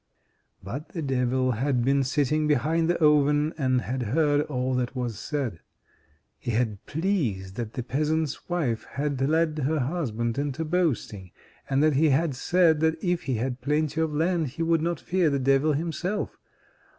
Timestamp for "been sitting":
1.85-2.47